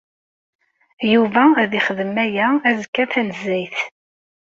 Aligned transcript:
Yuba 1.11 1.43
ad 1.63 1.71
yexdem 1.73 2.15
aya 2.25 2.47
azekka 2.69 3.05
tanezzayt. 3.11 3.77